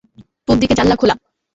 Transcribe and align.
পুব 0.45 0.57
দিকে 0.61 0.73
জানলা 0.79 0.95
খোলা। 0.95 1.15